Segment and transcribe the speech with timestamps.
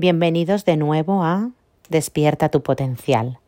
[0.00, 1.50] Bienvenidos de nuevo a
[1.90, 3.38] Despierta tu potencial.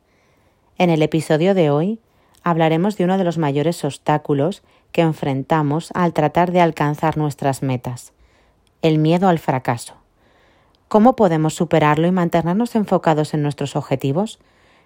[0.76, 1.98] En el episodio de hoy
[2.42, 4.62] hablaremos de uno de los mayores obstáculos
[4.92, 8.12] que enfrentamos al tratar de alcanzar nuestras metas,
[8.82, 9.94] el miedo al fracaso.
[10.88, 14.38] ¿Cómo podemos superarlo y mantenernos enfocados en nuestros objetivos?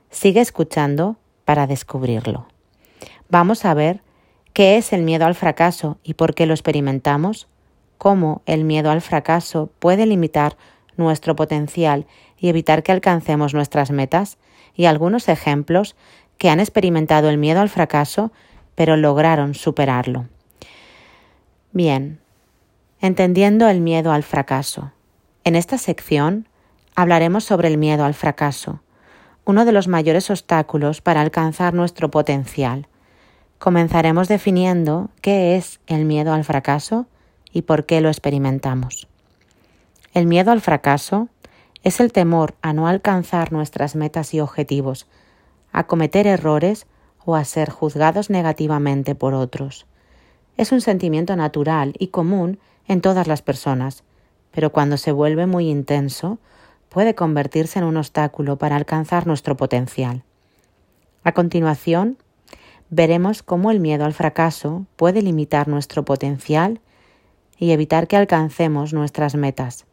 [0.08, 2.46] Sigue escuchando para descubrirlo.
[3.28, 4.02] Vamos a ver
[4.52, 7.48] qué es el miedo al fracaso y por qué lo experimentamos
[7.98, 10.56] cómo el miedo al fracaso puede limitar
[10.98, 12.06] nuestro potencial
[12.38, 14.38] y evitar que alcancemos nuestras metas,
[14.74, 15.96] y algunos ejemplos
[16.38, 18.30] que han experimentado el miedo al fracaso,
[18.74, 20.26] pero lograron superarlo.
[21.72, 22.20] Bien,
[23.00, 24.92] entendiendo el miedo al fracaso.
[25.44, 26.48] En esta sección
[26.94, 28.80] hablaremos sobre el miedo al fracaso,
[29.44, 32.88] uno de los mayores obstáculos para alcanzar nuestro potencial.
[33.58, 37.06] Comenzaremos definiendo qué es el miedo al fracaso
[37.52, 39.06] y por qué lo experimentamos.
[40.16, 41.28] El miedo al fracaso
[41.82, 45.06] es el temor a no alcanzar nuestras metas y objetivos,
[45.72, 46.86] a cometer errores
[47.26, 49.84] o a ser juzgados negativamente por otros.
[50.56, 54.04] Es un sentimiento natural y común en todas las personas,
[54.52, 56.38] pero cuando se vuelve muy intenso,
[56.88, 60.22] puede convertirse en un obstáculo para alcanzar nuestro potencial.
[61.24, 62.16] A continuación,
[62.88, 66.80] veremos cómo el miedo al fracaso puede limitar nuestro potencial
[67.58, 69.84] y evitar que alcancemos nuestras metas.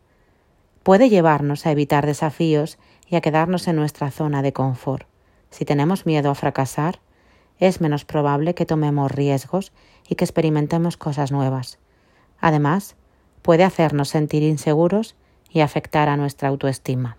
[0.84, 5.08] Puede llevarnos a evitar desafíos y a quedarnos en nuestra zona de confort.
[5.50, 7.00] Si tenemos miedo a fracasar,
[7.58, 9.72] es menos probable que tomemos riesgos
[10.09, 11.80] y que experimentemos cosas nuevas.
[12.42, 12.98] Además,
[13.42, 15.16] puede hacernos sentir inseguros
[15.50, 17.17] y afectar a nuestra autoestima.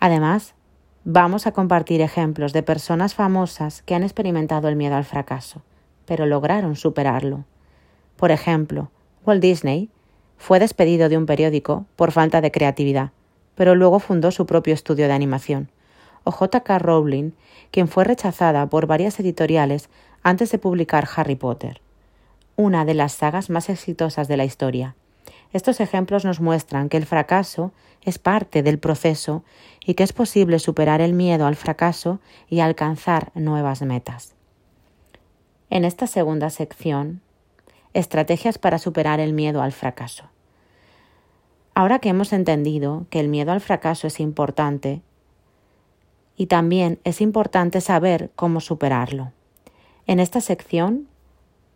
[0.00, 0.54] Además,
[1.04, 5.62] vamos a compartir ejemplos de personas famosas que han experimentado el miedo al fracaso,
[6.06, 7.44] pero lograron superarlo.
[8.16, 8.90] Por ejemplo,
[9.24, 9.90] Walt Disney
[10.38, 13.10] fue despedido de un periódico por falta de creatividad,
[13.54, 15.70] pero luego fundó su propio estudio de animación.
[16.24, 16.78] O J.K.
[16.78, 17.32] Rowling,
[17.70, 19.88] quien fue rechazada por varias editoriales
[20.22, 21.80] antes de publicar Harry Potter,
[22.56, 24.96] una de las sagas más exitosas de la historia.
[25.52, 29.44] Estos ejemplos nos muestran que el fracaso es parte del proceso
[29.84, 34.34] y que es posible superar el miedo al fracaso y alcanzar nuevas metas.
[35.70, 37.20] En esta segunda sección
[37.94, 40.24] Estrategias para superar el miedo al fracaso.
[41.74, 45.00] Ahora que hemos entendido que el miedo al fracaso es importante,
[46.36, 49.32] y también es importante saber cómo superarlo.
[50.06, 51.08] En esta sección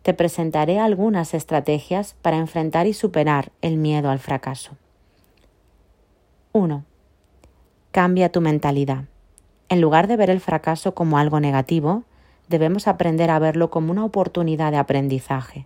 [0.01, 4.71] te presentaré algunas estrategias para enfrentar y superar el miedo al fracaso.
[6.51, 6.83] 1.
[7.91, 9.05] Cambia tu mentalidad.
[9.69, 12.03] En lugar de ver el fracaso como algo negativo,
[12.47, 15.65] debemos aprender a verlo como una oportunidad de aprendizaje.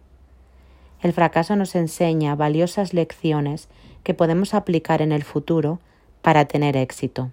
[1.04, 3.68] El fracaso nos enseña valiosas lecciones
[4.04, 5.82] que podemos aplicar en el futuro
[6.22, 7.32] para tener éxito.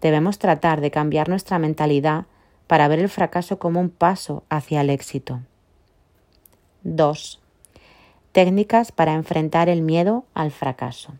[0.00, 2.24] Debemos tratar de cambiar nuestra mentalidad
[2.66, 5.40] para ver el fracaso como un paso hacia el éxito.
[6.84, 7.38] 2.
[8.32, 11.12] Técnicas para enfrentar el miedo al fracaso.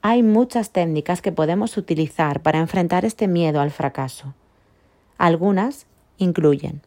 [0.00, 4.32] Hay muchas técnicas que podemos utilizar para enfrentar este miedo al fracaso.
[5.18, 5.86] Algunas
[6.18, 6.82] incluyen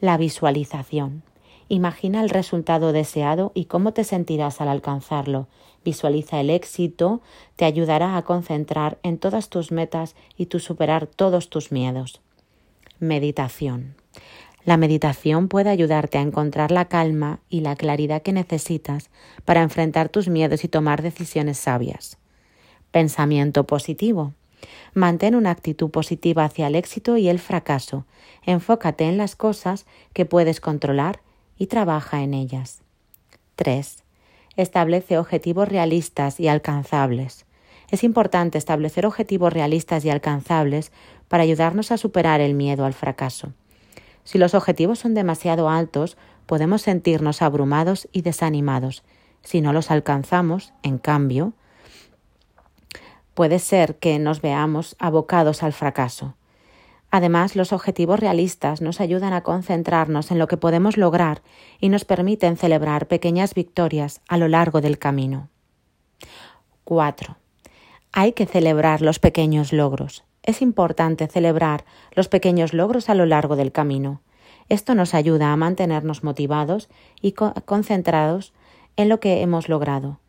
[0.00, 1.22] la visualización.
[1.70, 5.48] Imagina el resultado deseado y cómo te sentirás al alcanzarlo.
[5.84, 7.20] Visualiza el éxito,
[7.56, 12.22] te ayudará a concentrar en todas tus metas y tu superar todos tus miedos.
[13.00, 13.94] Meditación.
[14.64, 19.10] La meditación puede ayudarte a encontrar la calma y la claridad que necesitas
[19.44, 22.18] para enfrentar tus miedos y tomar decisiones sabias.
[22.90, 24.32] Pensamiento positivo.
[24.94, 28.06] Mantén una actitud positiva hacia el éxito y el fracaso.
[28.44, 31.20] Enfócate en las cosas que puedes controlar
[31.58, 32.82] y trabaja en ellas.
[33.56, 34.04] 3.
[34.56, 37.44] Establece objetivos realistas y alcanzables.
[37.90, 40.92] Es importante establecer objetivos realistas y alcanzables
[41.28, 43.52] para ayudarnos a superar el miedo al fracaso.
[44.24, 46.16] Si los objetivos son demasiado altos,
[46.46, 49.02] podemos sentirnos abrumados y desanimados.
[49.42, 51.54] Si no los alcanzamos, en cambio,
[53.34, 56.34] puede ser que nos veamos abocados al fracaso.
[57.10, 61.42] Además, los objetivos realistas nos ayudan a concentrarnos en lo que podemos lograr
[61.80, 65.48] y nos permiten celebrar pequeñas victorias a lo largo del camino.
[66.84, 67.36] 4.
[68.12, 70.24] Hay que celebrar los pequeños logros.
[70.42, 74.20] Es importante celebrar los pequeños logros a lo largo del camino.
[74.68, 76.90] Esto nos ayuda a mantenernos motivados
[77.22, 78.52] y concentrados
[78.96, 80.20] en lo que hemos logrado,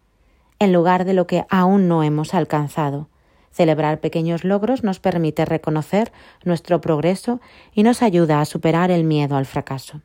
[0.60, 3.10] en lugar de lo que aún no hemos alcanzado
[3.51, 6.12] Celebrar pequeños logros nos permite reconocer
[6.44, 7.42] nuestro progreso
[7.74, 10.01] y nos ayuda a superar el miedo al fracaso.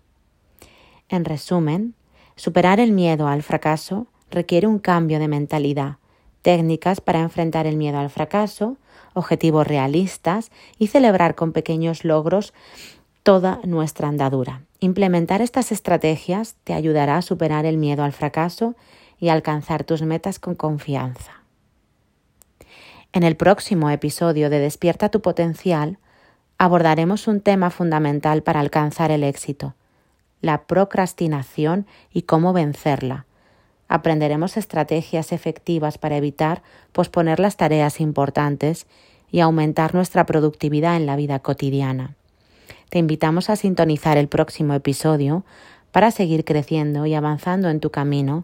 [1.08, 1.94] En resumen,
[2.37, 5.96] superar el miedo al fracaso requiere un cambio de mentalidad,
[6.43, 8.76] técnicas para enfrentar el miedo al fracaso,
[9.14, 12.52] objetivos realistas y celebrar con pequeños logros
[13.23, 14.62] toda nuestra andadura.
[14.81, 18.75] Implementar estas estrategias te ayudará a superar el miedo al fracaso
[19.19, 21.44] y alcanzar tus metas con confianza.
[23.14, 25.99] En el próximo episodio de Despierta tu potencial
[26.58, 29.76] abordaremos un tema fundamental para alcanzar el éxito,
[30.40, 33.26] la procrastinación y cómo vencerla.
[33.87, 38.88] Aprenderemos estrategias efectivas para evitar posponer las tareas importantes
[39.31, 42.16] y aumentar nuestra productividad en la vida cotidiana.
[42.90, 45.44] Te invitamos a sintonizar el próximo episodio
[45.93, 48.43] para seguir creciendo y avanzando en tu camino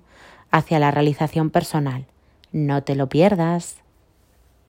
[0.52, 2.06] hacia la realización personal.
[2.52, 3.78] No te lo pierdas.